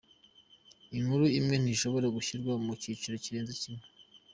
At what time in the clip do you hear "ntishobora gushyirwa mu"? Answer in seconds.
1.59-2.71